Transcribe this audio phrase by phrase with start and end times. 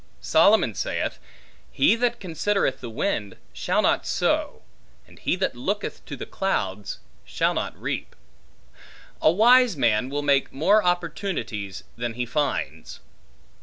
[0.19, 1.19] Solomon saith,
[1.71, 4.63] He that considereth the wind, shall not sow,
[5.05, 8.15] and he that looketh to the clouds, shall not reap.
[9.21, 12.99] A wise man will make more opportunities, than he finds.